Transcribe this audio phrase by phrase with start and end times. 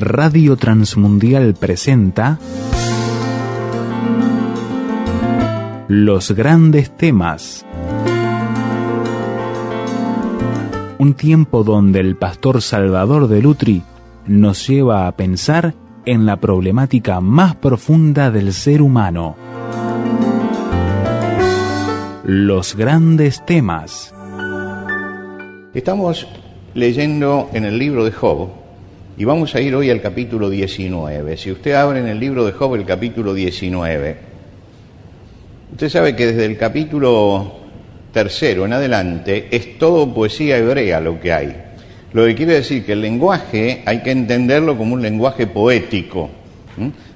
[0.00, 2.38] Radio Transmundial presenta
[5.88, 7.66] Los grandes temas.
[10.96, 13.82] Un tiempo donde el pastor Salvador de Lutri
[14.26, 15.74] nos lleva a pensar
[16.06, 19.36] en la problemática más profunda del ser humano.
[22.24, 24.14] Los grandes temas.
[25.74, 26.26] Estamos
[26.72, 28.59] leyendo en el libro de Job
[29.20, 31.36] y vamos a ir hoy al capítulo 19.
[31.36, 34.16] Si usted abre en el libro de Job el capítulo 19,
[35.72, 37.52] usted sabe que desde el capítulo
[38.14, 41.54] tercero en adelante es todo poesía hebrea lo que hay.
[42.14, 46.30] Lo que quiere decir que el lenguaje hay que entenderlo como un lenguaje poético.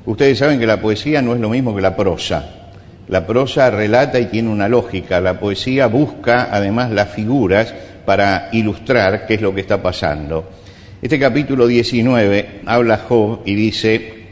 [0.05, 2.69] Ustedes saben que la poesía no es lo mismo que la prosa.
[3.09, 7.73] La prosa relata y tiene una lógica, la poesía busca además las figuras
[8.05, 10.64] para ilustrar qué es lo que está pasando.
[11.05, 14.25] Este capítulo 19 habla Job y dice,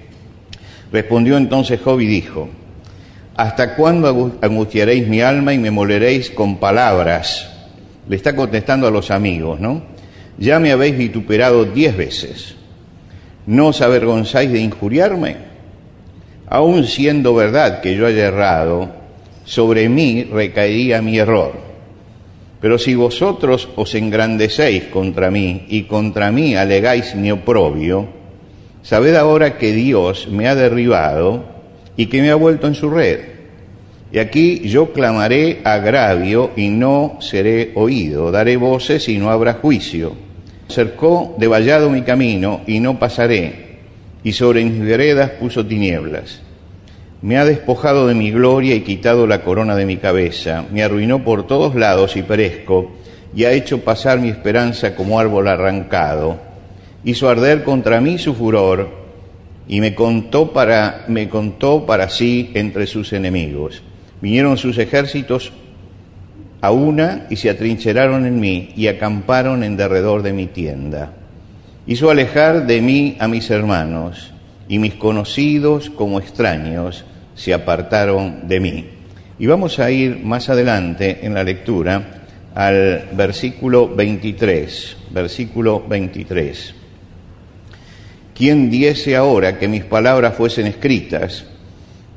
[0.91, 2.49] respondió entonces Job y dijo,
[3.37, 7.47] ¿hasta cuándo angustiaréis mi alma y me moleréis con palabras?
[8.09, 9.83] Le está contestando a los amigos, ¿no?
[10.39, 12.55] Ya me habéis vituperado diez veces.
[13.45, 15.37] ¿No os avergonzáis de injuriarme?
[16.49, 18.89] aun siendo verdad que yo haya errado,
[19.45, 21.53] sobre mí recaería mi error.
[22.63, 28.07] Pero si vosotros os engrandecéis contra mí y contra mí alegáis mi oprobio,
[28.83, 31.45] sabed ahora que Dios me ha derribado
[31.97, 33.19] y que me ha vuelto en su red.
[34.13, 40.15] Y aquí yo clamaré agravio y no seré oído, daré voces y no habrá juicio.
[40.69, 43.73] Cercó de vallado mi camino y no pasaré
[44.23, 46.42] y sobre mis veredas puso tinieblas.
[47.23, 51.25] Me ha despojado de mi gloria y quitado la corona de mi cabeza, me arruinó
[51.25, 52.93] por todos lados y perezco,
[53.35, 56.39] y ha hecho pasar mi esperanza como árbol arrancado.
[57.05, 58.91] Hizo arder contra mí su furor,
[59.69, 63.83] y me contó para, me contó para sí entre sus enemigos.
[64.21, 65.53] Vinieron sus ejércitos
[66.61, 71.15] a una y se atrincheraron en mí y acamparon en derredor de mi tienda
[71.87, 74.31] hizo alejar de mí a mis hermanos,
[74.69, 78.87] y mis conocidos como extraños se apartaron de mí.
[79.39, 82.23] Y vamos a ir más adelante en la lectura
[82.55, 86.75] al versículo 23, versículo 23.
[88.35, 91.45] ¿Quién diese ahora que mis palabras fuesen escritas?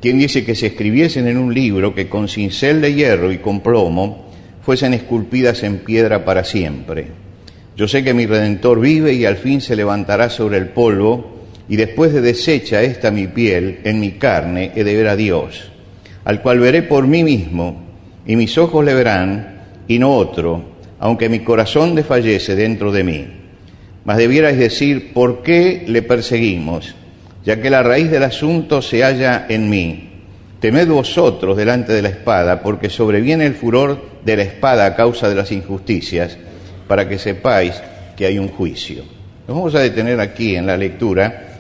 [0.02, 3.62] ¿Quién dice que se escribiesen en un libro que con cincel de hierro y con
[3.62, 4.30] plomo
[4.62, 7.08] fuesen esculpidas en piedra para siempre?
[7.76, 11.35] Yo sé que mi Redentor vive y al fin se levantará sobre el polvo,
[11.68, 15.72] y después de deshecha esta mi piel, en mi carne he de ver a Dios,
[16.24, 17.84] al cual veré por mí mismo,
[18.26, 23.28] y mis ojos le verán, y no otro, aunque mi corazón desfallece dentro de mí.
[24.04, 26.96] Mas debierais decir, ¿por qué le perseguimos?
[27.44, 30.10] Ya que la raíz del asunto se halla en mí.
[30.60, 35.30] Temed vosotros delante de la espada, porque sobreviene el furor de la espada a causa
[35.30, 36.38] de las injusticias
[36.88, 37.82] para que sepáis
[38.16, 39.04] que hay un juicio.
[39.48, 41.55] Nos vamos a detener aquí en la lectura.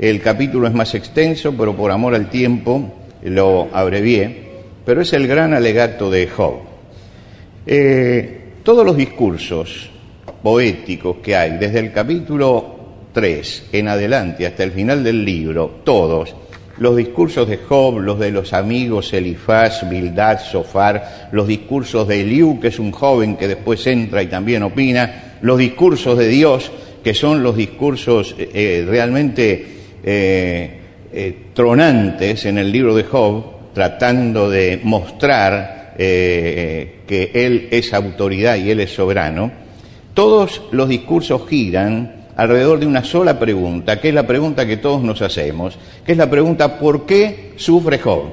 [0.00, 2.90] El capítulo es más extenso, pero por amor al tiempo
[3.22, 6.54] lo abrevié, pero es el gran alegato de Job.
[7.66, 9.90] Eh, todos los discursos
[10.42, 12.76] poéticos que hay, desde el capítulo
[13.12, 16.34] 3 en adelante hasta el final del libro, todos,
[16.78, 22.58] los discursos de Job, los de los amigos Elifaz, Bildad, Sofar, los discursos de Eliú,
[22.58, 26.72] que es un joven que después entra y también opina, los discursos de Dios,
[27.04, 34.50] que son los discursos eh, eh, realmente eh, tronantes en el libro de Job, tratando
[34.50, 39.50] de mostrar que Él es autoridad y Él es soberano,
[40.14, 45.02] todos los discursos giran alrededor de una sola pregunta, que es la pregunta que todos
[45.02, 48.32] nos hacemos, que es la pregunta ¿por qué sufre Job?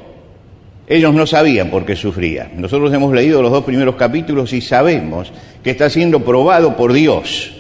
[0.88, 2.50] Ellos no sabían por qué sufría.
[2.56, 7.52] Nosotros hemos leído los dos primeros capítulos y sabemos que está siendo probado por Dios,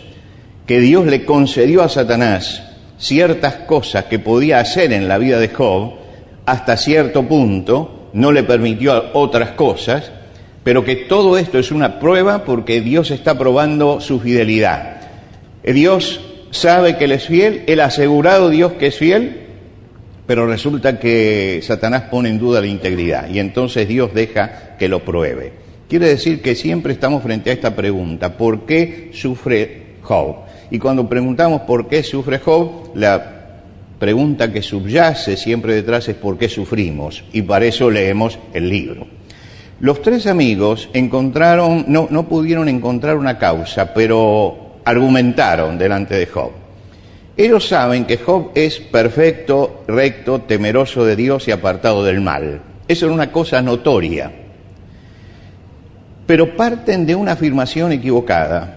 [0.65, 2.63] que Dios le concedió a Satanás
[2.97, 5.93] ciertas cosas que podía hacer en la vida de Job,
[6.45, 10.11] hasta cierto punto, no le permitió otras cosas,
[10.63, 15.01] pero que todo esto es una prueba porque Dios está probando su fidelidad.
[15.63, 16.21] Dios
[16.51, 19.41] sabe que Él es fiel, Él ha asegurado Dios que es fiel,
[20.25, 25.05] pero resulta que Satanás pone en duda la integridad y entonces Dios deja que lo
[25.05, 25.53] pruebe.
[25.87, 30.46] Quiere decir que siempre estamos frente a esta pregunta, ¿por qué sufre Job?
[30.69, 33.37] Y cuando preguntamos por qué sufre Job, la
[33.99, 39.07] pregunta que subyace siempre detrás es por qué sufrimos y para eso leemos el libro.
[39.79, 46.51] Los tres amigos encontraron, no, pudieron encontrar una causa, pero argumentaron delante de Job.
[47.35, 52.61] Ellos saben que Job es perfecto, recto, temeroso de Dios y apartado del mal.
[52.87, 54.31] Eso es una cosa notoria.
[56.25, 58.76] Pero parten de una afirmación equivocada.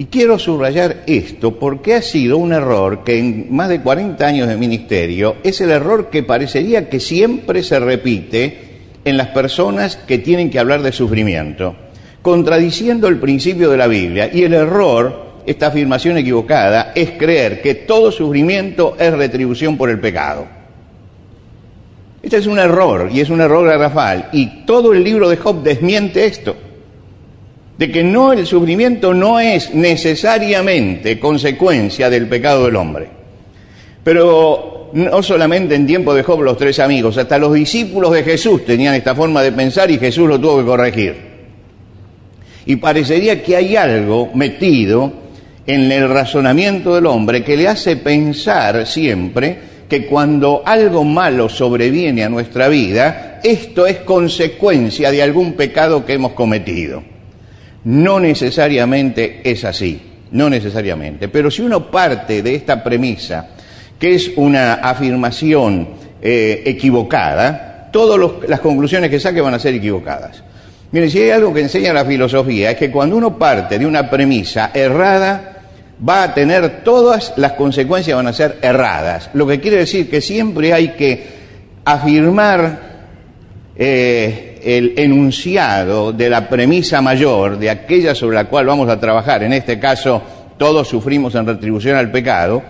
[0.00, 4.48] Y quiero subrayar esto porque ha sido un error que en más de 40 años
[4.48, 8.58] de ministerio es el error que parecería que siempre se repite
[9.04, 11.76] en las personas que tienen que hablar de sufrimiento,
[12.22, 14.30] contradiciendo el principio de la Biblia.
[14.32, 20.00] Y el error, esta afirmación equivocada, es creer que todo sufrimiento es retribución por el
[20.00, 20.46] pecado.
[22.22, 25.62] Este es un error, y es un error garrafal, y todo el libro de Job
[25.62, 26.56] desmiente esto,
[27.80, 33.08] de que no el sufrimiento no es necesariamente consecuencia del pecado del hombre.
[34.04, 38.66] Pero no solamente en tiempo de Job los tres amigos, hasta los discípulos de Jesús
[38.66, 41.14] tenían esta forma de pensar y Jesús lo tuvo que corregir.
[42.66, 45.10] Y parecería que hay algo metido
[45.66, 52.24] en el razonamiento del hombre que le hace pensar siempre que cuando algo malo sobreviene
[52.24, 57.09] a nuestra vida, esto es consecuencia de algún pecado que hemos cometido.
[57.84, 60.00] No necesariamente es así,
[60.32, 61.28] no necesariamente.
[61.28, 63.48] Pero si uno parte de esta premisa,
[63.98, 65.88] que es una afirmación
[66.20, 70.42] eh, equivocada, todas las conclusiones que saque van a ser equivocadas.
[70.92, 74.10] Mire, si hay algo que enseña la filosofía, es que cuando uno parte de una
[74.10, 75.50] premisa errada,
[76.06, 79.30] va a tener todas las consecuencias van a ser erradas.
[79.34, 81.26] Lo que quiere decir que siempre hay que
[81.84, 82.80] afirmar
[83.76, 89.42] eh, el enunciado de la premisa mayor, de aquella sobre la cual vamos a trabajar,
[89.42, 90.22] en este caso
[90.56, 92.62] todos sufrimos en retribución al pecado,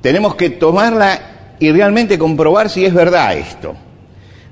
[0.00, 3.74] tenemos que tomarla y realmente comprobar si es verdad esto.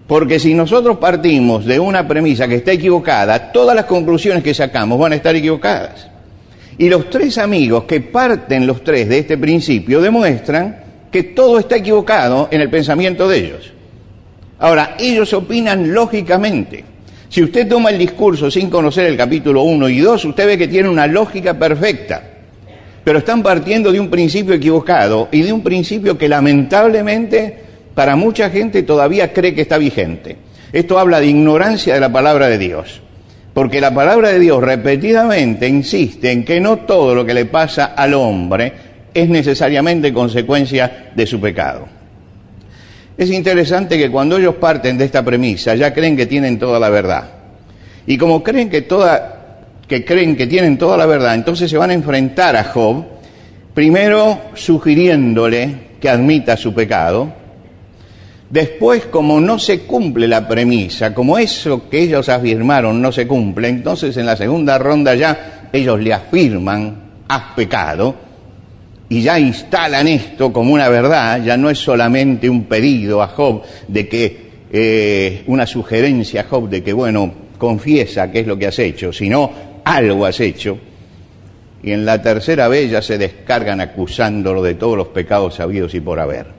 [0.06, 4.98] Porque si nosotros partimos de una premisa que está equivocada, todas las conclusiones que sacamos
[4.98, 6.08] van a estar equivocadas.
[6.78, 11.76] Y los tres amigos que parten los tres de este principio demuestran que todo está
[11.76, 13.72] equivocado en el pensamiento de ellos.
[14.58, 16.84] Ahora, ellos opinan lógicamente.
[17.28, 20.68] Si usted toma el discurso sin conocer el capítulo 1 y 2, usted ve que
[20.68, 22.22] tiene una lógica perfecta.
[23.04, 27.58] Pero están partiendo de un principio equivocado y de un principio que lamentablemente
[27.94, 30.36] para mucha gente todavía cree que está vigente.
[30.72, 33.00] Esto habla de ignorancia de la palabra de Dios.
[33.54, 37.86] Porque la palabra de Dios repetidamente insiste en que no todo lo que le pasa
[37.96, 38.72] al hombre
[39.14, 41.95] es necesariamente consecuencia de su pecado.
[43.16, 46.90] Es interesante que cuando ellos parten de esta premisa ya creen que tienen toda la
[46.90, 47.24] verdad.
[48.06, 49.32] Y como creen que toda
[49.88, 53.04] que creen que tienen toda la verdad, entonces se van a enfrentar a Job,
[53.72, 57.32] primero sugiriéndole que admita su pecado,
[58.48, 63.68] Después, como no se cumple la premisa, como eso que ellos afirmaron no se cumple,
[63.68, 66.96] entonces en la segunda ronda ya ellos le afirman,
[67.26, 68.14] has pecado,
[69.08, 73.62] y ya instalan esto como una verdad, ya no es solamente un pedido a Job
[73.86, 78.66] de que, eh, una sugerencia a Job de que, bueno, confiesa qué es lo que
[78.66, 79.50] has hecho, sino
[79.84, 80.78] algo has hecho.
[81.82, 86.00] Y en la tercera vez ya se descargan acusándolo de todos los pecados sabidos y
[86.00, 86.56] por haber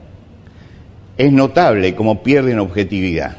[1.18, 3.36] es notable cómo pierden objetividad.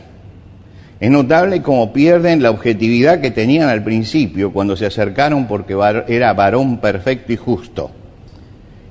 [1.00, 5.78] Es notable cómo pierden la objetividad que tenían al principio cuando se acercaron porque
[6.10, 7.90] era varón perfecto y justo.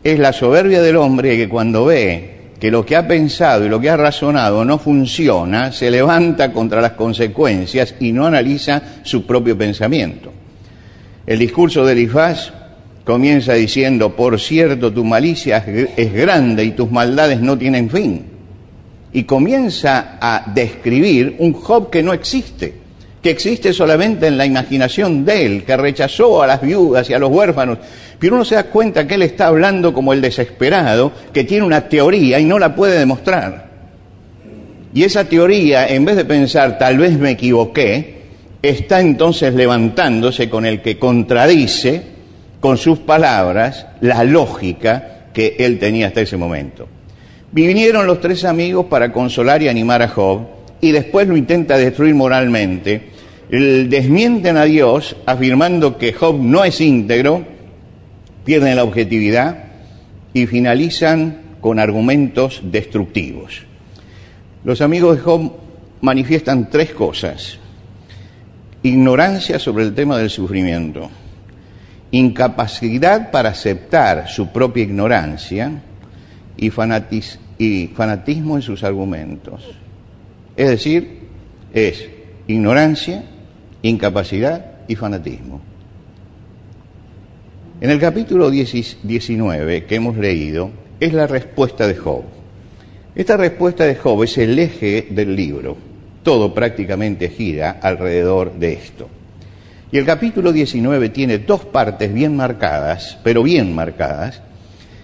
[0.08, 3.78] Es la soberbia del hombre que cuando ve que lo que ha pensado y lo
[3.78, 9.58] que ha razonado no funciona, se levanta contra las consecuencias y no analiza su propio
[9.58, 10.32] pensamiento.
[11.26, 12.50] El discurso de Elifaz
[13.04, 18.24] comienza diciendo, por cierto, tu malicia es grande y tus maldades no tienen fin
[19.12, 22.72] y comienza a describir un Job que no existe,
[23.22, 27.18] que existe solamente en la imaginación de él, que rechazó a las viudas y a
[27.18, 27.78] los huérfanos.
[28.18, 31.88] Pero uno se da cuenta que él está hablando como el desesperado, que tiene una
[31.88, 33.68] teoría y no la puede demostrar.
[34.94, 38.18] Y esa teoría, en vez de pensar tal vez me equivoqué,
[38.62, 42.02] está entonces levantándose con el que contradice
[42.60, 46.88] con sus palabras la lógica que él tenía hasta ese momento.
[47.52, 52.14] Vinieron los tres amigos para consolar y animar a Job y después lo intenta destruir
[52.14, 53.10] moralmente.
[53.50, 57.44] Desmienten a Dios afirmando que Job no es íntegro,
[58.44, 59.64] pierden la objetividad
[60.32, 63.62] y finalizan con argumentos destructivos.
[64.64, 65.52] Los amigos de Job
[66.00, 67.58] manifiestan tres cosas.
[68.82, 71.10] Ignorancia sobre el tema del sufrimiento,
[72.10, 75.82] incapacidad para aceptar su propia ignorancia
[76.56, 79.64] y, fanatismo en sus argumentos.
[80.58, 81.20] Es decir,
[81.72, 82.08] es
[82.48, 83.22] ignorancia,
[83.80, 85.60] incapacidad y fanatismo.
[87.80, 92.24] En el capítulo 19 que hemos leído, es la respuesta de Job.
[93.14, 95.76] Esta respuesta de Job es el eje del libro.
[96.24, 99.08] Todo prácticamente gira alrededor de esto.
[99.92, 104.42] Y el capítulo 19 tiene dos partes bien marcadas, pero bien marcadas.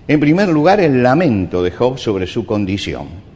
[0.08, 3.33] En primer lugar, el lamento de Job sobre su condición.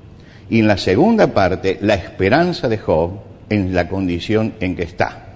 [0.51, 3.13] Y en la segunda parte, la esperanza de Job
[3.51, 5.27] en la condición en que está.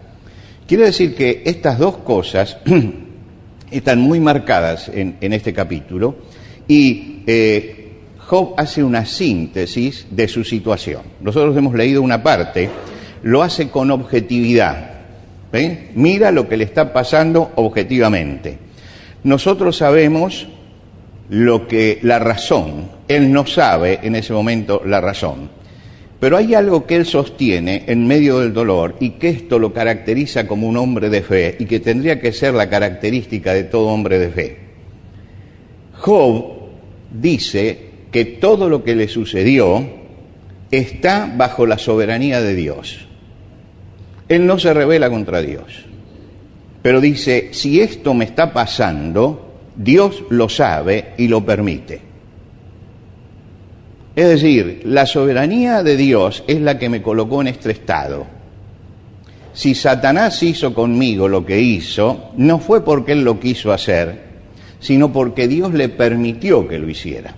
[0.66, 2.58] Quiere decir que estas dos cosas
[3.70, 6.16] están muy marcadas en, este capítulo
[6.68, 7.82] y eh,
[8.18, 11.02] Job hace una síntesis de su situación.
[11.20, 12.70] Nosotros hemos leído una parte,
[13.22, 14.90] lo hace con objetividad.
[15.94, 18.56] Mira lo que le está pasando objetivamente.
[19.24, 20.48] Nosotros sabemos
[21.32, 25.48] lo que la razón, él no sabe en ese momento la razón.
[26.20, 30.46] Pero hay algo que él sostiene en medio del dolor y que esto lo caracteriza
[30.46, 34.18] como un hombre de fe y que tendría que ser la característica de todo hombre
[34.18, 34.58] de fe.
[36.00, 36.52] Job
[37.10, 37.78] dice
[38.10, 39.82] que todo lo que le sucedió
[40.70, 43.06] está bajo la soberanía de Dios.
[44.28, 45.86] Él no se revela contra Dios,
[46.82, 52.12] pero dice, si esto me está pasando, Dios lo sabe y lo permite.
[54.14, 58.26] Es decir, la soberanía de Dios es la que me colocó en este estado.
[59.54, 64.20] Si Satanás hizo conmigo lo que hizo, no fue porque él lo quiso hacer,
[64.80, 67.34] sino porque Dios le permitió que lo hiciera.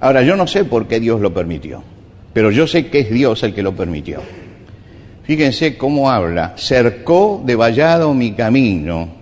[0.00, 1.82] Ahora, yo no sé por qué Dios lo permitió,
[2.32, 4.20] pero yo sé que es Dios el que lo permitió.
[5.24, 9.19] Fíjense cómo habla, cercó de vallado mi camino,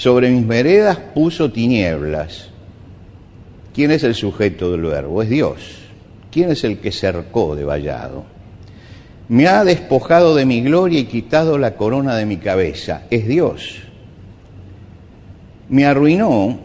[0.00, 2.48] sobre mis veredas puso tinieblas
[3.74, 5.22] ¿Quién es el sujeto del verbo?
[5.22, 5.60] Es Dios.
[6.32, 8.24] ¿Quién es el que cercó de vallado?
[9.28, 13.02] Me ha despojado de mi gloria y quitado la corona de mi cabeza.
[13.10, 13.82] Es Dios.
[15.68, 16.58] Me arruinó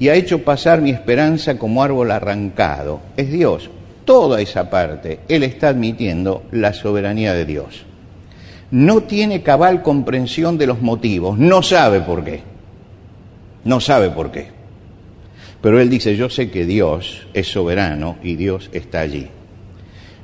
[0.00, 3.00] y ha hecho pasar mi esperanza como árbol arrancado.
[3.16, 3.70] Es Dios.
[4.04, 7.86] Toda esa parte, Él está admitiendo la soberanía de Dios.
[8.72, 12.53] No tiene cabal comprensión de los motivos, no sabe por qué.
[13.64, 14.48] No sabe por qué.
[15.60, 19.28] Pero él dice, yo sé que Dios es soberano y Dios está allí.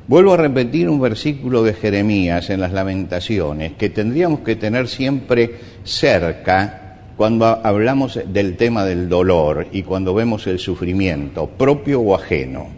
[0.06, 5.54] Vuelvo a repetir un versículo de Jeremías en las lamentaciones que tendríamos que tener siempre
[5.84, 12.68] cerca cuando hablamos del tema del dolor y cuando vemos el sufrimiento, propio o ajeno.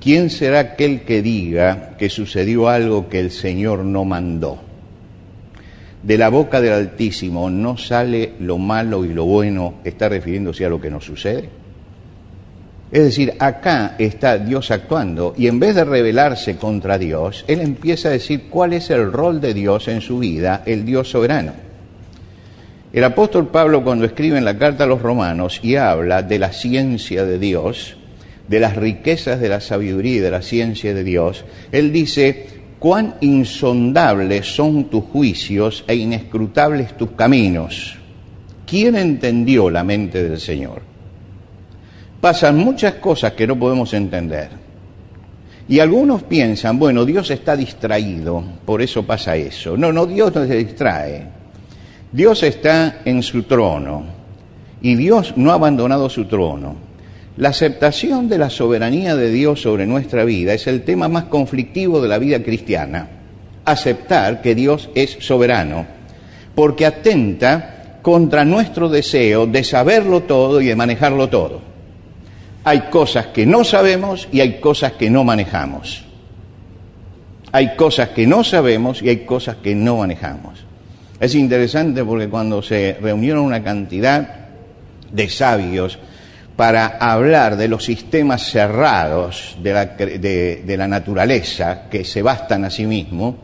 [0.00, 4.65] ¿Quién será aquel que diga que sucedió algo que el Señor no mandó?
[6.06, 10.68] De la boca del Altísimo no sale lo malo y lo bueno, está refiriéndose a
[10.68, 11.48] lo que nos sucede.
[12.92, 18.08] Es decir, acá está Dios actuando y en vez de rebelarse contra Dios, Él empieza
[18.08, 21.54] a decir cuál es el rol de Dios en su vida, el Dios soberano.
[22.92, 26.52] El apóstol Pablo cuando escribe en la carta a los romanos y habla de la
[26.52, 27.96] ciencia de Dios,
[28.46, 32.46] de las riquezas de la sabiduría y de la ciencia de Dios, él dice,
[32.78, 37.96] cuán insondables son tus juicios e inescrutables tus caminos.
[38.66, 40.82] ¿Quién entendió la mente del Señor?
[42.20, 44.50] Pasan muchas cosas que no podemos entender.
[45.68, 49.76] Y algunos piensan, bueno, Dios está distraído, por eso pasa eso.
[49.76, 51.26] No, no, Dios no se distrae.
[52.12, 54.04] Dios está en su trono
[54.80, 56.76] y Dios no ha abandonado su trono.
[57.36, 62.00] La aceptación de la soberanía de Dios sobre nuestra vida es el tema más conflictivo
[62.00, 63.08] de la vida cristiana.
[63.66, 65.86] Aceptar que Dios es soberano,
[66.54, 71.60] porque atenta contra nuestro deseo de saberlo todo y de manejarlo todo.
[72.64, 76.04] Hay cosas que no sabemos y hay cosas que no manejamos.
[77.52, 80.64] Hay cosas que no sabemos y hay cosas que no manejamos.
[81.20, 84.46] Es interesante porque cuando se reunieron una cantidad
[85.12, 85.98] de sabios,
[86.56, 93.34] para hablar de los sistemas cerrados de la, naturaleza que se bastan a sí mismos,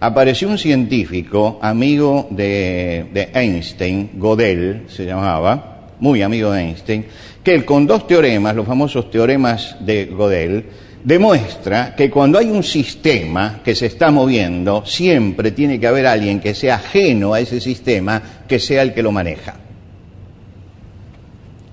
[0.00, 7.06] apareció un científico, amigo de, de Einstein, Godel se llamaba, muy amigo de Einstein,
[7.42, 10.66] que él con dos teoremas, los famosos teoremas de Godel,
[11.02, 16.40] demuestra que cuando hay un sistema que se está moviendo, siempre tiene que haber alguien
[16.40, 19.67] que sea ajeno a ese sistema, que sea el que lo maneja.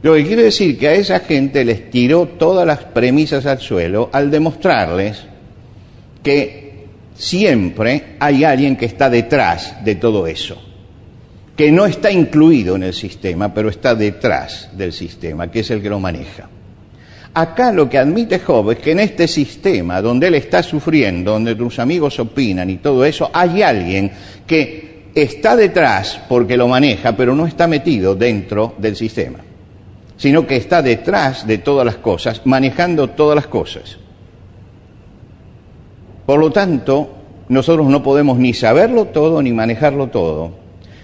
[0.06, 4.12] Lo que quiere decir que a esa gente les tiró todas las premisas al suelo
[4.14, 5.24] al demostrarles
[6.22, 6.86] que
[7.16, 10.62] siempre hay alguien que está detrás de todo eso,
[11.58, 15.82] que no está incluido en el sistema, pero está detrás del sistema, que es el
[15.82, 16.48] que lo maneja.
[17.34, 21.56] Acá lo que admite Job es que en este sistema donde él está sufriendo, donde
[21.56, 24.12] tus amigos opinan y todo eso, hay alguien
[24.46, 29.40] que está detrás porque lo maneja, pero no está metido dentro del sistema.
[30.18, 33.98] Sino que está detrás de todas las cosas, manejando todas las cosas.
[36.26, 37.12] Por lo tanto,
[37.50, 40.52] nosotros no podemos ni saberlo todo ni manejarlo todo.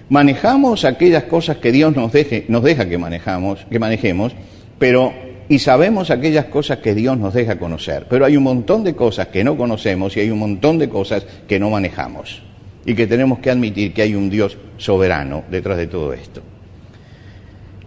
[0.10, 4.34] Manejamos aquellas cosas que Dios nos, deje, nos deja que, manejamos, que manejemos,
[4.80, 5.14] pero
[5.48, 8.08] y sabemos aquellas cosas que Dios nos deja conocer.
[8.10, 11.26] Pero hay un montón de cosas que no conocemos y hay un montón de cosas
[11.48, 12.42] que no manejamos.
[12.86, 16.42] Y que tenemos que admitir que hay un Dios soberano detrás de todo esto.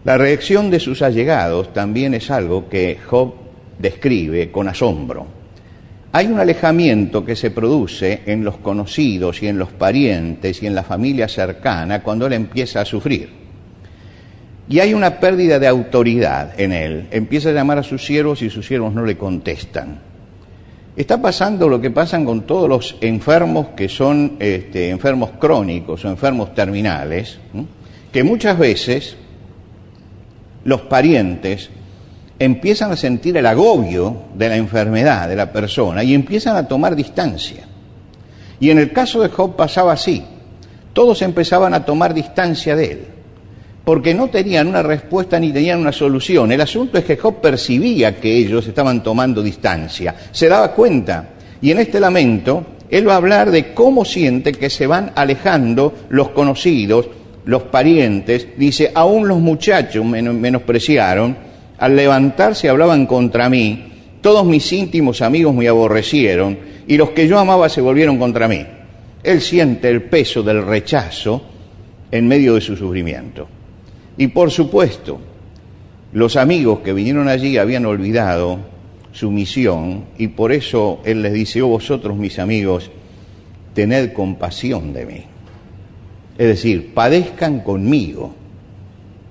[0.05, 3.33] La reacción de sus allegados también es algo que Job
[3.79, 5.27] describe con asombro.
[6.13, 10.75] Hay un alejamiento que se produce en los conocidos y en los parientes y en
[10.75, 13.31] la familia cercana cuando él empieza a sufrir.
[14.69, 17.09] Y hay una pérdida de autoridad en él.
[17.11, 19.99] Empieza a llamar a sus siervos y sus siervos no le contestan.
[20.95, 26.09] Está pasando lo que pasan con todos los enfermos que son este, enfermos crónicos o
[26.09, 27.39] enfermos terminales,
[28.13, 29.17] que muchas veces
[30.65, 31.71] los parientes
[32.39, 36.97] empiezan a sentir el agobio de la enfermedad de la persona y empiezan a tomar
[36.97, 37.65] distancia.
[38.61, 40.25] Y en el caso de Job pasaba así.
[40.93, 43.01] Todos empezaban a tomar distancia de él,
[43.85, 46.53] porque no tenían una respuesta ni tenían una solución.
[46.53, 51.31] El asunto es que Job percibía que ellos estaban tomando distancia, se daba cuenta.
[51.61, 55.95] Y en este lamento, él va a hablar de cómo siente que se van alejando
[56.11, 57.09] los conocidos,
[57.45, 58.49] los parientes.
[58.57, 61.37] Dice, aún los muchachos menospreciaron
[61.79, 67.39] al levantarse hablaban contra mí, todos mis íntimos amigos me aborrecieron y los que yo
[67.39, 68.65] amaba se volvieron contra mí.
[69.23, 71.43] Él siente el peso del rechazo
[72.11, 73.49] en medio de su sufrimiento.
[74.17, 75.19] Y por supuesto,
[76.13, 78.59] los amigos que vinieron allí habían olvidado
[79.13, 82.91] su misión y por eso Él les dice, oh vosotros mis amigos,
[83.75, 85.25] tened compasión de mí.
[86.37, 88.35] Es decir, padezcan conmigo.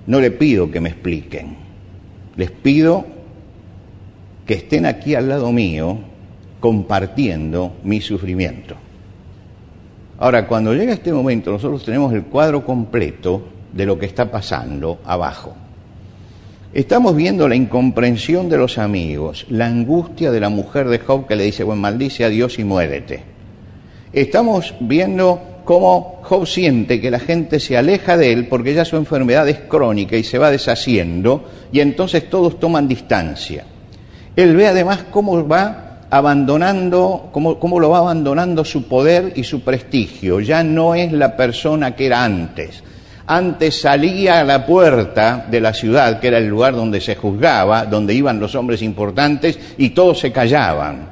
[0.06, 1.64] No le pido que me expliquen
[2.36, 3.04] les pido
[4.46, 5.98] que estén aquí al lado mío
[6.60, 8.76] compartiendo mi sufrimiento.
[10.18, 15.00] Ahora, cuando llega este momento, nosotros tenemos el cuadro completo de lo que está pasando
[15.04, 15.54] abajo.
[16.72, 21.36] Estamos viendo la incomprensión de los amigos, la angustia de la mujer de Job que
[21.36, 23.22] le dice, bueno, maldice a Dios y muérete.
[24.12, 28.96] Estamos viendo cómo Job siente que la gente se aleja de él porque ya su
[28.96, 33.64] enfermedad es crónica y se va deshaciendo y entonces todos toman distancia.
[34.36, 39.62] Él ve además cómo va abandonando, cómo, cómo lo va abandonando su poder y su
[39.62, 40.40] prestigio.
[40.40, 42.82] Ya no es la persona que era antes.
[43.26, 47.86] Antes salía a la puerta de la ciudad, que era el lugar donde se juzgaba,
[47.86, 51.08] donde iban los hombres importantes, y todos se callaban.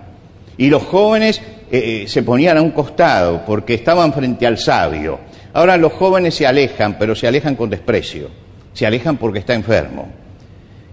[0.59, 1.41] Y los jóvenes
[1.75, 5.19] eh, se ponían a un costado porque estaban frente al sabio.
[5.55, 8.29] Ahora los jóvenes se alejan, pero se alejan con desprecio.
[8.75, 10.07] Se alejan porque está enfermo.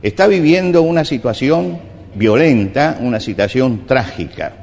[0.02, 1.80] Está viviendo una situación
[2.16, 4.54] violenta, una situación trágica.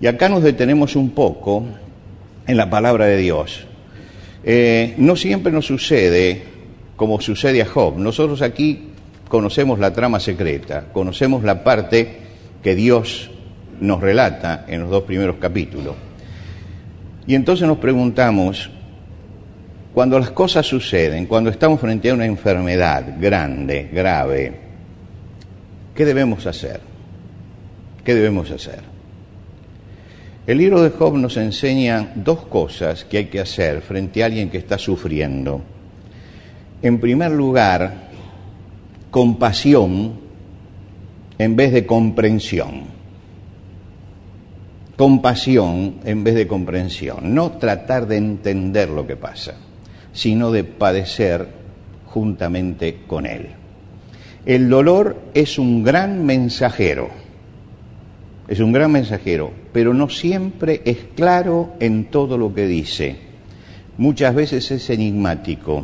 [0.00, 1.64] Y acá nos detenemos un poco
[2.46, 3.66] en la palabra de Dios.
[4.44, 6.44] Eh, no siempre nos sucede
[6.94, 7.98] como sucede a Job.
[7.98, 8.90] Nosotros aquí
[9.28, 12.18] conocemos la trama secreta, conocemos la parte
[12.62, 13.30] que Dios
[13.80, 15.94] nos relata en los dos primeros capítulos.
[17.26, 18.70] Y entonces nos preguntamos,
[19.94, 24.52] cuando las cosas suceden, cuando estamos frente a una enfermedad grande, grave,
[25.94, 26.80] ¿qué debemos hacer?
[28.04, 28.80] ¿Qué debemos hacer?
[30.46, 34.50] El libro de Job nos enseña dos cosas que hay que hacer frente a alguien
[34.50, 35.60] que está sufriendo.
[36.82, 38.08] En primer lugar,
[39.10, 40.18] compasión
[41.38, 42.89] en vez de comprensión
[45.00, 49.54] compasión en vez de comprensión, no tratar de entender lo que pasa,
[50.12, 51.48] sino de padecer
[52.04, 53.46] juntamente con él.
[54.44, 57.08] El dolor es un gran mensajero,
[58.46, 63.16] es un gran mensajero, pero no siempre es claro en todo lo que dice.
[63.96, 65.82] Muchas veces es enigmático.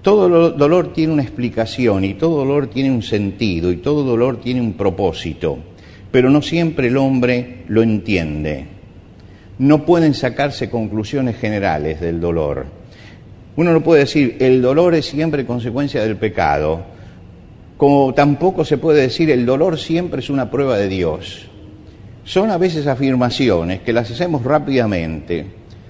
[0.00, 4.62] Todo dolor tiene una explicación y todo dolor tiene un sentido y todo dolor tiene
[4.62, 5.58] un propósito
[6.10, 8.66] pero no siempre el hombre lo entiende.
[9.58, 12.66] No pueden sacarse conclusiones generales del dolor.
[13.56, 16.82] Uno no puede decir el dolor es siempre consecuencia del pecado,
[17.76, 21.46] como tampoco se puede decir el dolor siempre es una prueba de Dios.
[22.24, 25.46] Son a veces afirmaciones que las hacemos rápidamente,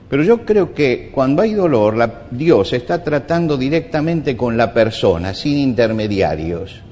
[0.09, 1.97] pero yo creo que cuando hay dolor,
[2.31, 6.83] Dios está tratando directamente con la persona, sin intermediarios.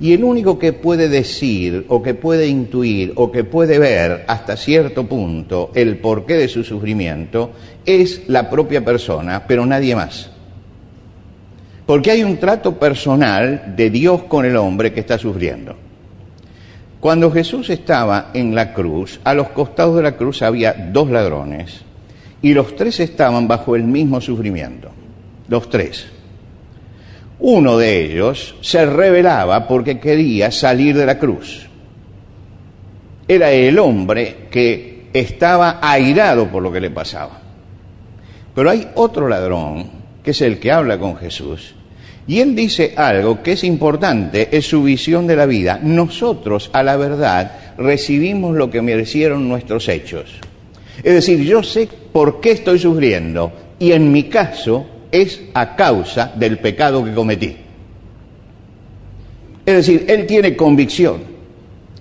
[0.00, 4.56] Y el único que puede decir o que puede intuir o que puede ver hasta
[4.56, 7.50] cierto punto el porqué de su sufrimiento
[7.84, 10.30] es la propia persona, pero nadie más.
[11.84, 15.74] Porque hay un trato personal de Dios con el hombre que está sufriendo.
[17.00, 21.82] Cuando Jesús estaba en la cruz, a los costados de la cruz había dos ladrones
[22.42, 24.90] y los tres estaban bajo el mismo sufrimiento.
[25.48, 26.17] Los tres.
[27.40, 31.66] Uno de ellos se rebelaba porque quería salir de la cruz.
[33.26, 37.40] Era el hombre que estaba airado por lo que le pasaba.
[38.54, 39.86] Pero hay otro ladrón,
[40.22, 41.74] que es el que habla con Jesús,
[42.26, 45.80] y él dice algo que es importante, es su visión de la vida.
[45.82, 50.38] Nosotros, a la verdad, recibimos lo que merecieron nuestros hechos.
[51.02, 56.32] Es decir, yo sé por qué estoy sufriendo y en mi caso es a causa
[56.36, 57.56] del pecado que cometí.
[59.64, 61.22] Es decir, él tiene convicción.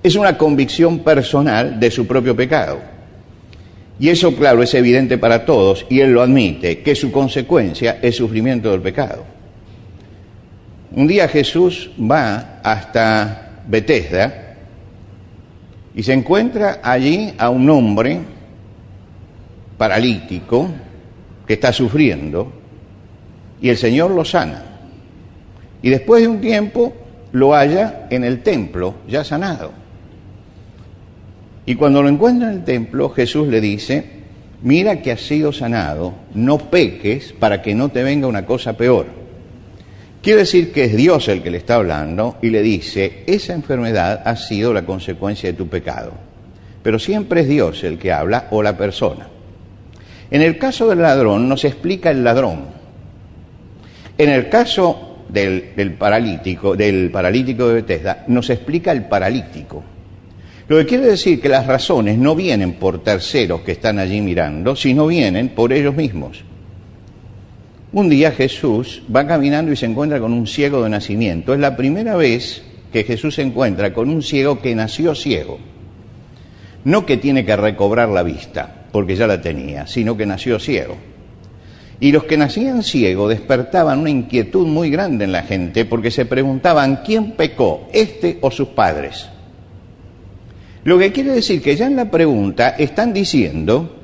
[0.02, 2.80] Es una convicción personal de su propio pecado.
[4.00, 8.16] Y eso, claro, es evidente para todos y él lo admite, que su consecuencia es
[8.16, 9.26] sufrimiento del pecado.
[10.92, 14.56] Un día Jesús va hasta Bethesda
[15.96, 18.20] y se encuentra allí a un hombre
[19.78, 20.70] paralítico
[21.46, 22.52] que está sufriendo
[23.62, 24.64] y el Señor lo sana.
[25.82, 26.94] Y después de un tiempo
[27.32, 29.72] lo halla en el templo ya sanado.
[31.66, 34.04] Y cuando lo encuentra en el templo, Jesús le dice,
[34.62, 39.08] mira que has sido sanado, no peques para que no te venga una cosa peor.
[40.22, 44.22] Quiere decir que es Dios el que le está hablando y le dice, esa enfermedad
[44.26, 46.14] ha sido la consecuencia de tu pecado.
[46.84, 49.28] Pero siempre es Dios el que habla o la persona.
[50.32, 52.77] En el caso del ladrón nos explica el ladrón.
[54.18, 59.84] En el caso del, paralítico, del paralítico de Bethesda, nos explica el paralítico.
[60.68, 64.76] Lo que quiere decir que las razones no vienen por terceros que están allí mirando,
[64.76, 66.44] sino vienen por ellos mismos.
[67.94, 71.54] Un día Jesús va caminando y se encuentra con un ciego de nacimiento.
[71.54, 75.58] Es la primera vez que Jesús se encuentra con un ciego que nació ciego.
[76.84, 80.98] No que tiene que recobrar la vista, porque ya la tenía, sino que nació ciego.
[82.00, 86.26] Y los que nacían ciegos despertaban una inquietud muy grande en la gente porque se
[86.26, 89.28] preguntaban quién pecó, este o sus padres.
[90.84, 93.98] Lo que quiere decir que ya en la pregunta están diciendo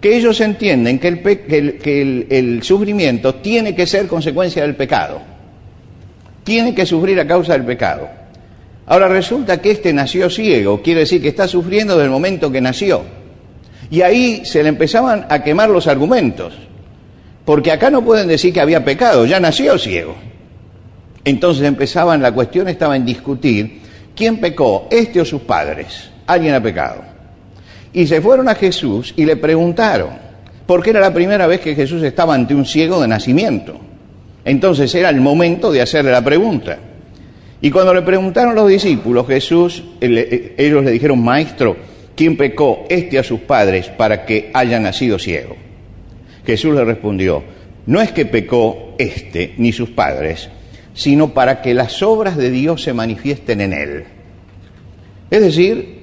[0.00, 5.22] que ellos entienden que, el, sufrimiento tiene que ser consecuencia del pecado,
[6.44, 8.08] tiene que sufrir a causa del pecado.
[8.86, 12.60] Ahora resulta que este nació ciego, quiere decir que está sufriendo desde el momento que
[12.60, 13.02] nació.
[13.90, 16.54] Y ahí se le empezaban a quemar los argumentos,
[17.48, 20.14] porque acá no pueden decir que había pecado, ya nació ciego.
[21.24, 23.80] Entonces empezaban, la cuestión estaba en discutir
[24.14, 26.10] quién pecó, este o sus padres.
[26.26, 27.00] Alguien ha pecado.
[27.94, 30.10] Y se fueron a Jesús y le preguntaron,
[30.66, 33.80] porque era la primera vez que Jesús estaba ante un ciego de nacimiento.
[34.44, 36.76] Entonces era el momento de hacerle la pregunta.
[37.62, 41.78] Y cuando le preguntaron los discípulos, Jesús, eh, ellos le dijeron, maestro,
[42.14, 45.67] ¿quién pecó este a sus padres para que haya nacido ciego?
[46.48, 47.42] Jesús le respondió,
[47.84, 50.48] no es que pecó este ni sus padres,
[50.94, 54.04] sino para que las obras de Dios se manifiesten en él.
[55.30, 55.98] Es decir,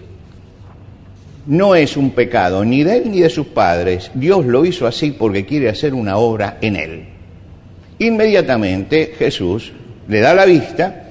[1.47, 4.11] no es un pecado ni de él ni de sus padres.
[4.13, 7.05] Dios lo hizo así porque quiere hacer una obra en él.
[7.97, 9.73] Inmediatamente Jesús
[10.07, 11.04] le da la vista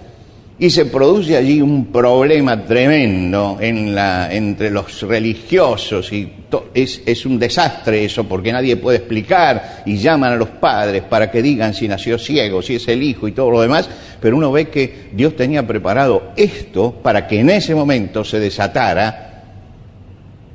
[0.58, 6.30] y se produce allí un problema tremendo entre los religiosos y
[6.72, 11.42] es, un desastre eso porque nadie puede explicar y llaman a los padres para que
[11.42, 13.88] digan si nació ciego, si es el hijo y todo lo demás,
[14.20, 19.42] pero uno ve que Dios tenía preparado esto para que en ese momento se desatara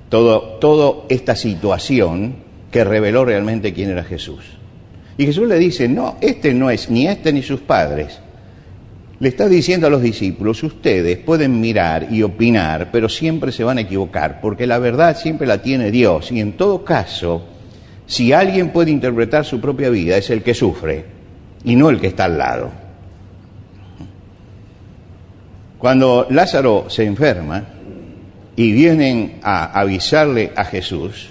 [0.09, 2.35] toda esta situación
[2.71, 4.45] que reveló realmente quién era Jesús.
[5.17, 8.19] Y Jesús le dice, no, este no es ni este ni sus padres.
[9.19, 13.77] Le está diciendo a los discípulos, ustedes pueden mirar y opinar, pero siempre se van
[13.77, 16.31] a equivocar, porque la verdad siempre la tiene Dios.
[16.31, 17.43] Y en todo caso,
[18.05, 21.05] si alguien puede interpretar su propia vida, es el que sufre
[21.65, 22.71] y no el que está al lado.
[25.77, 27.65] Cuando Lázaro se enferma,
[28.59, 31.29] y vienen a avisarle a Jesús,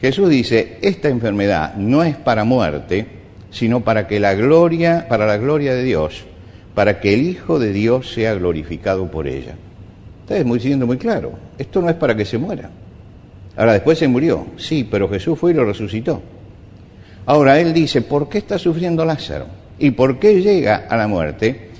[0.00, 3.06] Jesús dice, esta enfermedad no es para muerte,
[3.50, 6.24] sino para que la gloria, para la gloria de Dios,
[6.78, 9.56] para que el Hijo de Dios sea glorificado por ella.
[10.20, 12.70] Está muy diciendo muy claro, esto no es para que se muera.
[13.56, 16.22] Ahora después se murió, sí, pero Jesús fue y lo resucitó.
[17.26, 19.46] Ahora él dice, ¿por qué está sufriendo Lázaro?
[19.80, 21.70] ¿Y por qué llega a la muerte?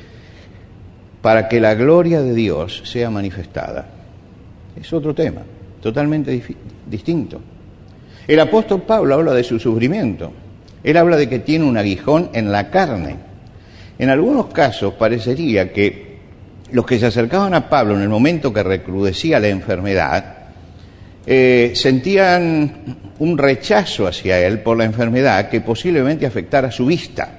[1.22, 3.86] Para que la gloria de Dios sea manifestada
[4.80, 5.42] es otro tema,
[5.80, 6.42] totalmente
[6.90, 7.40] distinto.
[8.26, 10.32] El apóstol Pablo habla de su sufrimiento
[10.82, 13.27] Él habla de que tiene un aguijón en la carne.
[13.98, 16.18] En algunos casos parecería que
[16.72, 20.36] los que se acercaban a Pablo en el momento que recrudecía la enfermedad,
[21.26, 27.34] eh, sentían un rechazo hacia él por la enfermedad que posiblemente afectara su vista.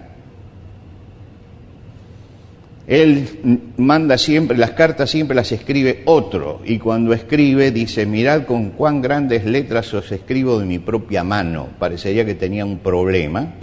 [2.85, 8.71] Él manda siempre, las cartas siempre las escribe otro, y cuando escribe dice, mirad con
[8.71, 11.67] cuán grandes letras os escribo de mi propia mano.
[11.77, 13.53] Parecería que tenía un problema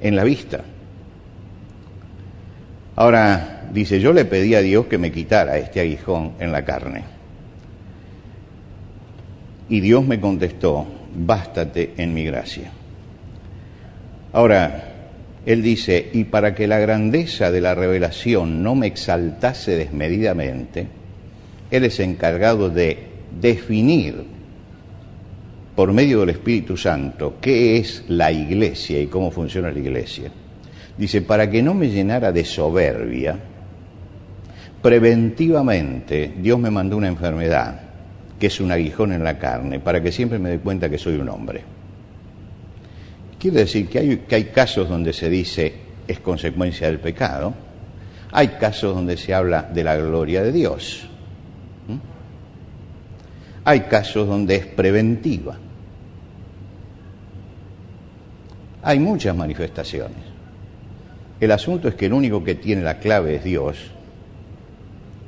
[0.00, 0.64] en la vista.
[2.96, 7.04] Ahora, dice, yo le pedí a Dios que me quitara este aguijón en la carne.
[9.68, 12.70] Y Dios me contestó, bástate en mi gracia.
[14.32, 14.90] Ahora,
[15.46, 20.86] él dice, y para que la grandeza de la revelación no me exaltase desmedidamente,
[21.70, 22.98] Él es encargado de
[23.40, 24.24] definir
[25.74, 30.30] por medio del Espíritu Santo qué es la iglesia y cómo funciona la iglesia.
[30.96, 33.38] Dice, para que no me llenara de soberbia,
[34.82, 37.80] preventivamente Dios me mandó una enfermedad,
[38.38, 41.16] que es un aguijón en la carne, para que siempre me dé cuenta que soy
[41.16, 41.62] un hombre.
[43.38, 45.74] Quiere decir que hay, que hay casos donde se dice
[46.06, 47.54] es consecuencia del pecado,
[48.32, 51.06] hay casos donde se habla de la gloria de Dios,
[53.64, 55.56] hay casos donde es preventiva,
[58.82, 60.29] hay muchas manifestaciones.
[61.40, 63.92] El asunto es que el único que tiene la clave es Dios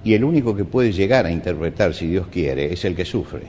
[0.04, 3.46] y el único que puede llegar a interpretar si Dios quiere es el que sufre,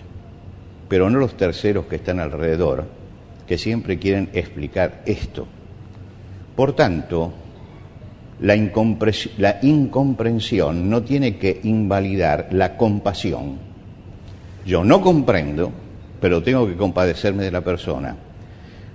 [0.87, 2.85] pero no los terceros que están alrededor
[3.47, 5.47] que siempre quieren explicar esto.
[6.55, 7.33] Por tanto,
[8.39, 13.57] la, incomprensión no tiene que invalidar la compasión.
[14.65, 15.71] Yo no comprendo,
[16.21, 18.15] pero tengo que compadecerme de la persona.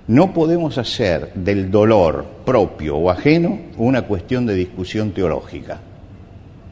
[0.09, 5.79] No podemos hacer del dolor propio o ajeno una cuestión de discusión teológica.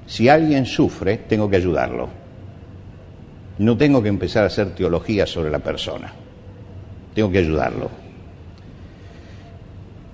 [0.06, 2.10] Si alguien sufre, tengo que ayudarlo.
[3.60, 6.12] No tengo que empezar a hacer teología sobre la persona
[7.18, 7.90] tengo que ayudarlo.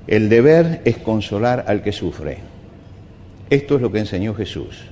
[0.07, 2.37] El deber es consolar al que sufre.
[3.49, 4.85] Esto es lo que enseñó Jesús.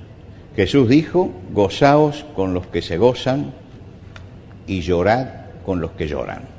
[0.54, 3.54] Jesús dijo, gozaos con los que se gozan
[4.66, 5.26] y llorad
[5.64, 6.51] con los que lloran.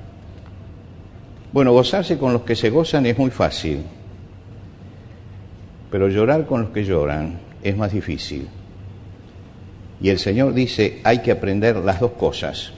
[1.53, 3.83] Bueno, gozarse con los que se gozan es muy fácil,
[5.91, 8.47] pero llorar con los que lloran es más difícil.
[10.01, 12.71] Y el Señor dice, hay que aprender las dos cosas,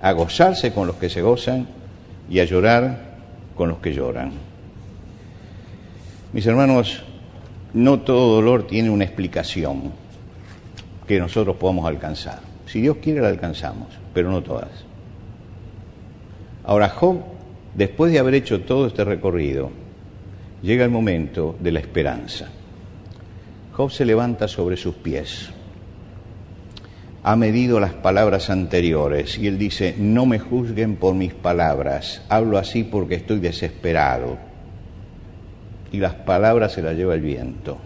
[0.00, 1.68] a gozarse con los que se gozan
[2.30, 3.18] y a llorar
[3.54, 4.32] con los que lloran.
[6.32, 7.02] Mis hermanos,
[7.74, 9.92] no todo dolor tiene una explicación
[11.06, 12.40] que nosotros podamos alcanzar.
[12.64, 14.70] Si Dios quiere la alcanzamos, pero no todas.
[16.64, 17.29] Ahora Job,
[17.74, 19.70] después de haber hecho todo este recorrido,
[20.62, 22.48] llega el momento de la esperanza.
[23.72, 25.50] Job se levanta sobre sus pies
[27.22, 32.56] ha medido las palabras anteriores y él dice, no me juzguen por mis palabras, hablo
[32.56, 34.38] así porque estoy desesperado.
[35.92, 37.78] Y las palabras se las lleva el viento.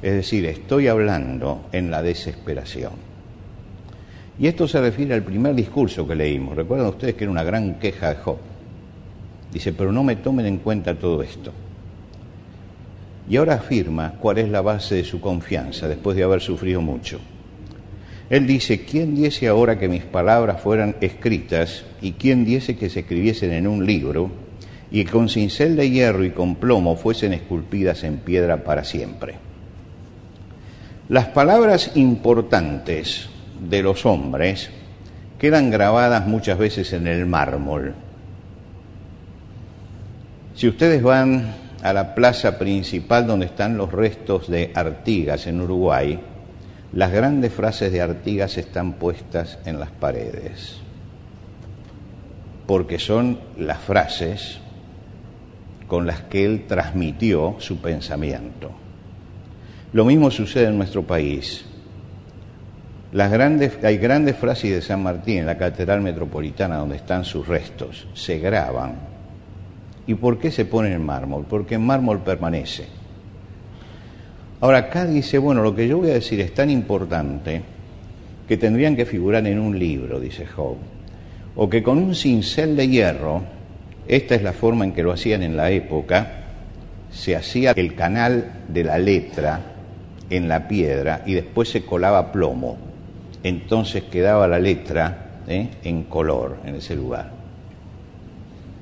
[0.00, 2.92] Es decir, estoy hablando en la desesperación.
[4.38, 6.56] Y esto se refiere al primer discurso que leímos.
[6.56, 8.38] Recuerdan ustedes que era una gran queja de Job.
[9.56, 11.50] Dice, pero no me tomen en cuenta todo esto.
[13.26, 17.18] Y ahora afirma cuál es la base de su confianza después de haber sufrido mucho.
[18.28, 23.00] Él dice, ¿quién diese ahora que mis palabras fueran escritas y quién diese que se
[23.00, 24.30] escribiesen en un libro
[24.90, 29.36] y con cincel de hierro y con plomo fuesen esculpidas en piedra para siempre?
[31.08, 34.68] Las palabras importantes de los hombres
[35.38, 37.94] quedan grabadas muchas veces en el mármol.
[40.56, 46.18] Si ustedes van a la plaza principal donde están los restos de Artigas en Uruguay,
[46.94, 50.78] las grandes frases de Artigas están puestas en las paredes,
[52.66, 54.60] porque son las frases
[55.88, 58.70] con las que él transmitió su pensamiento.
[59.92, 61.66] Lo mismo sucede en nuestro país.
[63.12, 67.46] Las grandes, hay grandes frases de San Martín en la Catedral Metropolitana donde están sus
[67.46, 69.15] restos, se graban.
[70.06, 71.44] ¿Y por qué se ponen en mármol?
[71.48, 72.84] Porque en mármol permanece.
[74.60, 77.62] Ahora acá dice, bueno, lo que yo voy a decir es tan importante
[78.48, 80.76] que tendrían que figurar en un libro, dice Job,
[81.56, 83.42] o que con un cincel de hierro,
[84.06, 86.44] esta es la forma en que lo hacían en la época,
[87.10, 89.60] se hacía el canal de la letra
[90.30, 92.78] en la piedra y después se colaba plomo.
[93.42, 95.68] Entonces quedaba la letra ¿eh?
[95.84, 97.35] en color en ese lugar.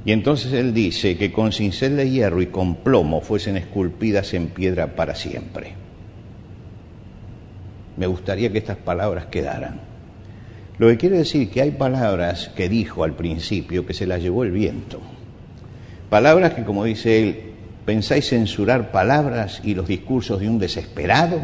[0.05, 4.49] Y entonces él dice que con cincel de hierro y con plomo fuesen esculpidas en
[4.49, 5.73] piedra para siempre.
[7.97, 9.81] Me gustaría que estas palabras quedaran.
[10.77, 14.43] Lo que quiere decir que hay palabras que dijo al principio que se las llevó
[14.45, 15.01] el viento.
[16.11, 17.41] Palabras que, como dice él,
[17.87, 21.41] pensáis censurar palabras y los discursos de un desesperado.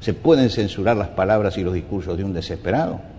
[0.00, 3.11] ¿Se pueden censurar las palabras y los discursos de un desesperado?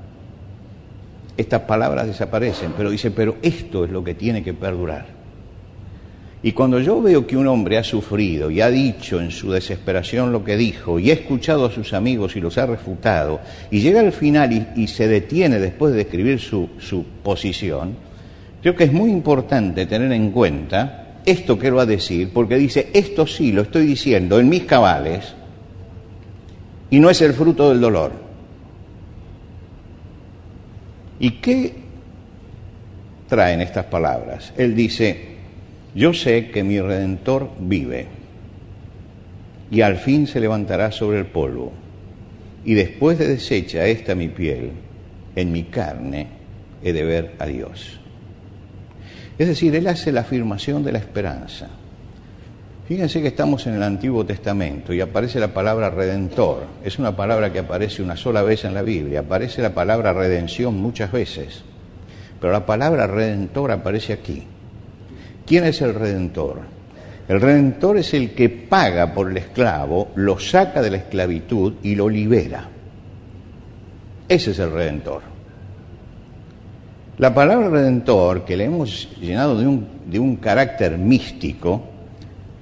[1.38, 5.24] Estas palabras desaparecen, pero dice, pero esto es lo que tiene que perdurar.
[6.46, 10.34] Y cuando yo veo que un hombre ha sufrido y ha dicho en su desesperación
[10.34, 13.40] lo que dijo, y ha escuchado a sus amigos y los ha refutado,
[13.72, 17.96] y llega al final y, se detiene después de escribir su, su posición,
[18.62, 22.58] creo que es muy importante tener en cuenta esto que lo va a decir, porque
[22.58, 25.34] dice, esto sí lo estoy diciendo en mis cabales,
[26.90, 28.23] y no es el fruto del dolor.
[31.24, 31.74] ¿Y qué
[33.30, 34.52] traen estas palabras?
[34.58, 35.22] Él dice,
[35.96, 38.08] yo sé que mi redentor vive
[39.72, 41.72] y al fin se levantará sobre el polvo
[42.66, 44.72] y después de deshecha esta mi piel,
[45.38, 46.28] en mi carne
[46.84, 48.02] he de ver a Dios.
[49.38, 51.70] Es decir, él hace la afirmación de la esperanza.
[52.94, 56.68] Fíjense que estamos en el Antiguo Testamento y aparece la palabra redentor.
[56.84, 59.22] Es una palabra que aparece una sola vez en la Biblia.
[59.22, 61.64] Aparece la palabra redención muchas veces.
[62.40, 64.44] Pero la palabra redentor aparece aquí.
[65.44, 66.60] ¿Quién es el redentor?
[67.28, 71.96] El redentor es el que paga por el esclavo, lo saca de la esclavitud y
[71.96, 72.70] lo libera.
[74.30, 75.24] Ese es el redentor.
[77.18, 81.90] La palabra redentor, que le hemos llenado de un, de un carácter místico,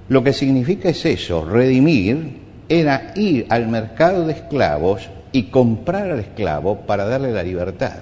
[0.08, 6.20] lo que significa es eso, redimir era ir al mercado de esclavos y comprar al
[6.20, 7.98] esclavo para darle la libertad.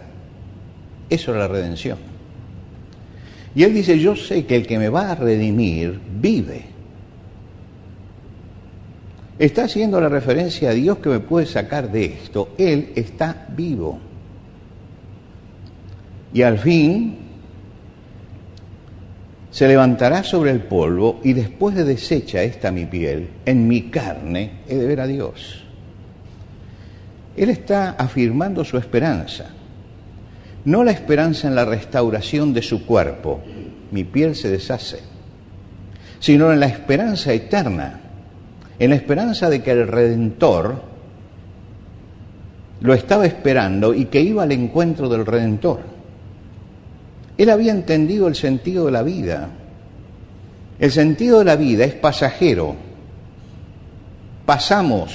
[1.08, 1.98] Eso era la redención.
[3.54, 6.64] Y él dice, yo sé que el que me va a redimir vive.
[9.38, 12.50] Está haciendo la referencia a Dios que me puede sacar de esto.
[12.58, 13.98] Él está vivo.
[16.32, 17.29] Y al fin
[19.50, 24.60] se levantará sobre el polvo y después de deshecha esta mi piel, en mi carne
[24.68, 25.64] he de ver a Dios.
[27.36, 29.46] Él está afirmando su esperanza,
[30.64, 33.40] no la esperanza en la restauración de su cuerpo,
[33.90, 35.00] mi piel se deshace,
[36.20, 38.00] sino en la esperanza eterna,
[38.78, 40.90] en la esperanza de que el Redentor
[42.80, 45.80] lo estaba esperando y que iba al encuentro del Redentor.
[47.40, 49.48] Él había entendido el sentido de la vida.
[50.78, 52.76] El sentido de la vida es pasajero.
[54.44, 55.14] Pasamos.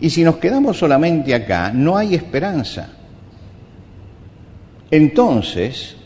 [0.00, 2.88] Y si nos quedamos solamente acá, no hay esperanza.
[4.90, 5.96] Entonces,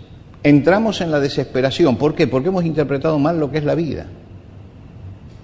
[0.43, 1.97] entramos en la desesperación.
[1.97, 2.27] ¿Por qué?
[2.27, 4.07] Porque hemos interpretado mal lo que es la vida.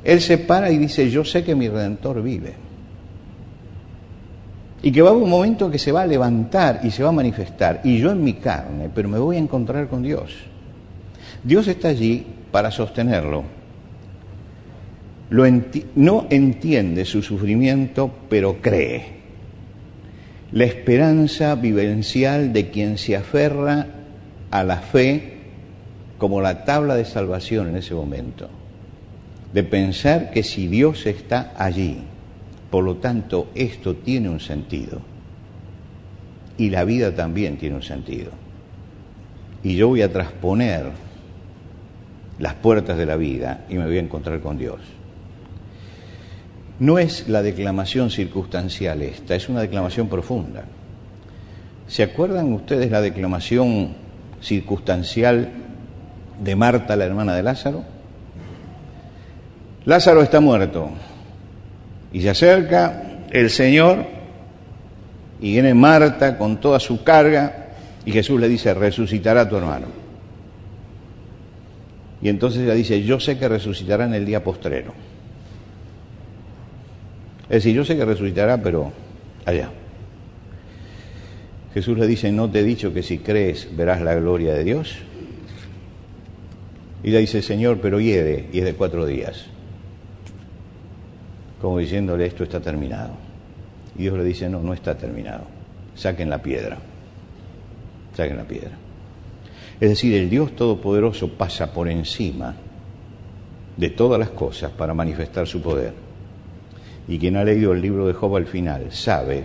[0.03, 2.64] Él se para y dice, yo sé que mi redentor vive
[4.85, 7.09] y que va a haber un momento que se va a levantar y se va
[7.09, 10.35] a manifestar, y yo en mi carne, pero me voy a encontrar con Dios.
[11.43, 13.45] Dios está allí para sostenerlo.
[15.31, 19.07] no entiende su sufrimiento, pero cree.
[20.53, 23.87] La esperanza vivencial de quien se aferra
[24.51, 25.39] a la fe
[26.19, 28.51] como la tabla de salvación en ese momento.
[29.51, 32.03] De pensar que si Dios está allí,
[32.75, 35.01] por lo tanto, esto tiene un sentido.
[36.59, 38.33] Y la vida también tiene un sentido.
[39.63, 40.87] Y yo voy a transponer
[42.41, 44.81] las puertas de la vida y me voy a encontrar con Dios.
[46.81, 50.65] No es la declamación circunstancial esta, es una declamación profunda.
[51.87, 53.95] ¿Se acuerdan ustedes la declamación
[54.41, 55.49] circunstancial
[56.43, 57.85] de Marta, la hermana de Lázaro?
[59.85, 60.91] Lázaro está muerto.
[62.15, 64.07] Y se acerca el Señor
[65.41, 67.73] y viene Marta con toda su carga
[68.07, 69.89] y Jesús le dice, resucitará tu hermano.
[72.23, 74.95] Y entonces ella dice, yo sé que resucitará en el día postrero.
[77.49, 78.93] Es decir, yo sé que resucitará, pero
[79.45, 79.71] allá.
[81.75, 84.99] Jesús le dice, ¿no te he dicho que si crees verás la gloria de Dios?
[87.03, 89.47] Y le dice, Señor, pero hiede, y es de cuatro días
[91.65, 93.13] como diciéndole esto está terminado.
[93.97, 95.45] Y Dios le dice, no, no está terminado.
[95.95, 96.77] Saquen la piedra.
[98.15, 98.73] Saquen la piedra.
[99.81, 102.55] Es decir, el Dios Todopoderoso pasa por encima
[103.79, 105.95] de todas las cosas para manifestar su poder.
[107.09, 109.45] Y quien ha leído el libro de Job al final sabe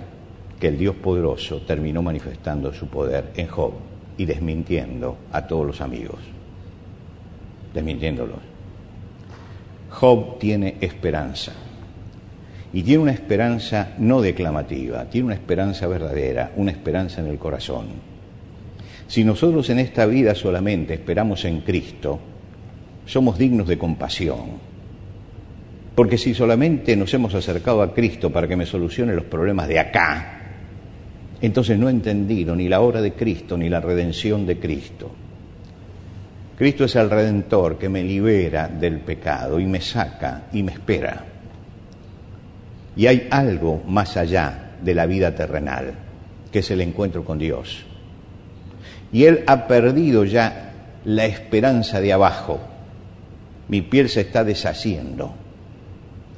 [0.59, 3.71] que el Dios poderoso terminó manifestando su poder en Job.
[4.17, 6.19] y desmintiendo a todos los amigos,
[7.73, 8.39] desmintiéndolos.
[9.89, 11.53] Job tiene esperanza.
[12.71, 17.87] Y tiene una esperanza no declamativa, tiene una esperanza verdadera, una esperanza en el corazón.
[19.07, 22.19] Si nosotros en esta vida solamente esperamos en Cristo,
[23.05, 24.69] somos dignos de compasión.
[25.95, 29.79] Porque si solamente nos hemos acercado a Cristo para que me solucione los problemas de
[29.79, 30.39] acá,
[31.41, 35.11] entonces no he entendido ni la obra de Cristo ni la redención de Cristo.
[36.57, 41.25] Cristo es el redentor que me libera del pecado y me saca y me espera.
[42.99, 45.93] Y hay algo más allá de la vida terrenal,
[46.51, 47.85] que es el encuentro con Dios.
[49.13, 50.73] Y Él ha perdido ya
[51.05, 52.59] la esperanza de abajo.
[53.69, 55.33] Mi piel se está deshaciendo.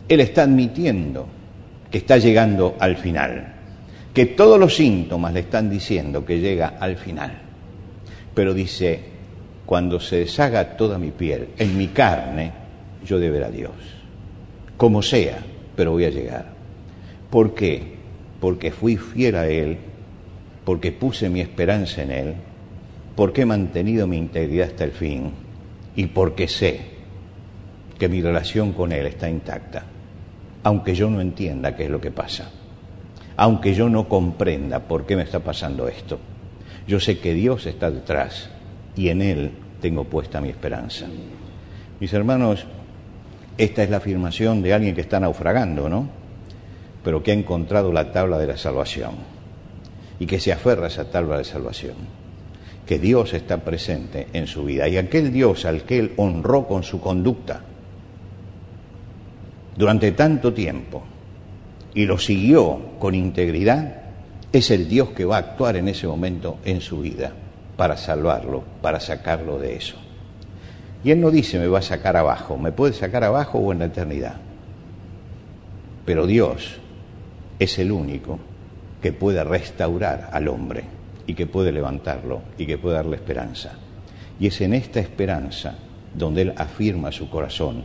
[0.07, 1.25] Él está admitiendo
[1.89, 3.55] que está llegando al final,
[4.13, 7.39] que todos los síntomas le están diciendo que llega al final.
[8.35, 8.99] Pero dice,
[9.65, 12.51] cuando se deshaga toda mi piel, en mi carne,
[13.03, 13.73] yo de ver a Dios.
[14.77, 15.39] Como sea,
[15.75, 16.50] pero voy a llegar.
[17.31, 17.95] ¿Por qué?
[18.41, 19.77] Porque fui fiel a Él,
[20.65, 22.33] porque puse mi esperanza en Él,
[23.15, 25.31] porque he mantenido mi integridad hasta el fin
[25.95, 26.81] y porque sé
[27.97, 29.83] que mi relación con Él está intacta,
[30.63, 32.51] aunque yo no entienda qué es lo que pasa,
[33.37, 36.19] aunque yo no comprenda por qué me está pasando esto.
[36.85, 38.49] Yo sé que Dios está detrás
[38.95, 41.05] y en Él tengo puesta mi esperanza.
[41.99, 42.65] Mis hermanos,
[43.57, 46.20] esta es la afirmación de alguien que está naufragando, ¿no?
[47.03, 49.11] Pero que ha encontrado la tabla de la salvación
[50.19, 51.95] y que se aferra a esa tabla de salvación.
[52.85, 56.83] Que Dios está presente en su vida y aquel Dios al que él honró con
[56.83, 57.61] su conducta
[59.75, 61.01] durante tanto tiempo
[61.93, 64.01] y lo siguió con integridad,
[64.51, 67.31] es el Dios que va a actuar en ese momento en su vida
[67.77, 69.95] para salvarlo, para sacarlo de eso.
[71.03, 73.79] Y Él no dice me va a sacar abajo, me puede sacar abajo o en
[73.79, 74.35] la eternidad.
[76.05, 76.80] Pero Dios
[77.61, 78.39] es el único
[78.99, 80.83] que puede restaurar al hombre
[81.27, 83.73] y que puede levantarlo y que puede darle esperanza.
[84.39, 85.75] Y es en esta esperanza
[86.11, 87.83] donde Él afirma su corazón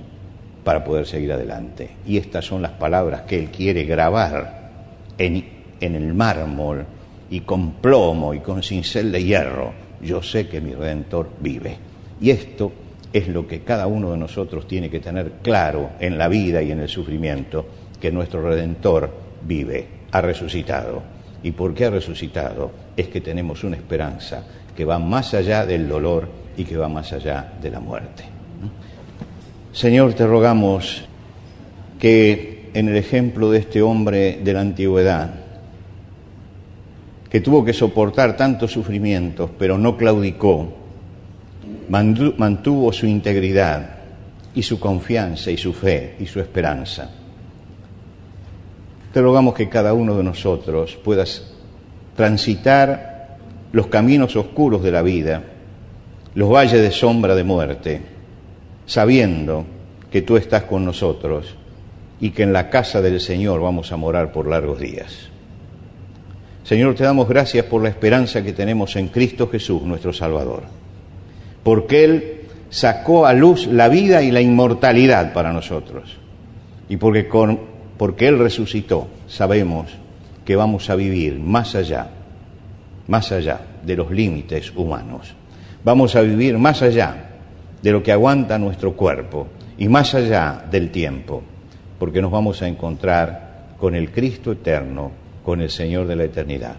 [0.64, 1.90] para poder seguir adelante.
[2.06, 4.70] Y estas son las palabras que Él quiere grabar
[5.18, 5.44] en,
[5.78, 6.86] en el mármol
[7.28, 9.74] y con plomo y con cincel de hierro.
[10.00, 11.76] Yo sé que mi Redentor vive.
[12.18, 12.72] Y esto
[13.12, 16.72] es lo que cada uno de nosotros tiene que tener claro en la vida y
[16.72, 17.66] en el sufrimiento,
[18.00, 21.02] que nuestro Redentor vive, ha resucitado.
[21.42, 22.72] ¿Y por qué ha resucitado?
[22.96, 24.42] Es que tenemos una esperanza
[24.74, 28.24] que va más allá del dolor y que va más allá de la muerte.
[29.72, 31.04] Señor, te rogamos
[31.98, 35.30] que en el ejemplo de este hombre de la antigüedad,
[37.30, 40.72] que tuvo que soportar tantos sufrimientos, pero no claudicó,
[41.88, 43.96] mantuvo su integridad
[44.54, 47.10] y su confianza y su fe y su esperanza.
[49.16, 51.50] Te rogamos que cada uno de nosotros puedas
[52.14, 53.38] transitar
[53.72, 55.42] los caminos oscuros de la vida,
[56.34, 58.02] los valles de sombra de muerte,
[58.84, 59.64] sabiendo
[60.10, 61.54] que tú estás con nosotros
[62.20, 65.30] y que en la casa del Señor vamos a morar por largos días.
[66.62, 70.64] Señor, te damos gracias por la esperanza que tenemos en Cristo Jesús, nuestro Salvador
[71.62, 76.18] porque Él sacó a luz la vida y la inmortalidad para nosotros.
[76.90, 79.86] Y porque, con, porque Él resucitó, sabemos
[80.44, 82.08] que vamos a vivir más allá,
[83.08, 85.34] más allá de los límites humanos.
[85.84, 87.30] Vamos a vivir más allá
[87.82, 89.46] de lo que aguanta nuestro cuerpo
[89.78, 91.42] y más allá del tiempo,
[91.98, 95.10] porque nos vamos a encontrar con el Cristo eterno,
[95.44, 96.76] con el Señor de la eternidad.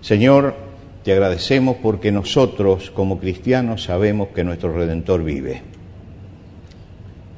[0.00, 0.54] Señor,
[1.02, 5.62] te agradecemos porque nosotros como cristianos sabemos que nuestro Redentor vive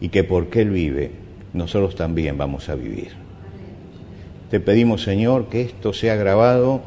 [0.01, 1.11] y que porque Él vive,
[1.53, 3.13] nosotros también vamos a vivir.
[4.51, 6.81] Te pedimos, Señor, que esto sea grabado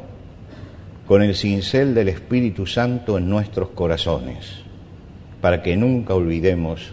[1.06, 4.62] con el cincel del Espíritu Santo en nuestros corazones,
[5.40, 6.92] para que nunca olvidemos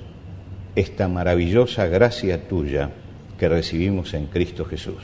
[0.75, 2.91] esta maravillosa gracia tuya
[3.37, 5.03] que recibimos en Cristo Jesús.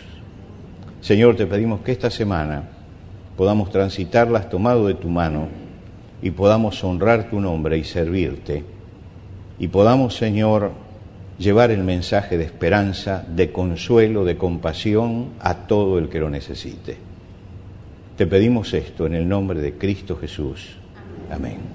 [1.01, 2.69] Señor, te pedimos que esta semana
[3.37, 5.47] podamos transitarlas tomado de tu mano
[6.21, 8.63] y podamos honrar tu nombre y servirte.
[9.59, 10.71] Y podamos, Señor,
[11.37, 16.97] llevar el mensaje de esperanza, de consuelo, de compasión a todo el que lo necesite.
[18.17, 20.77] Te pedimos esto en el nombre de Cristo Jesús.
[21.29, 21.74] Amén.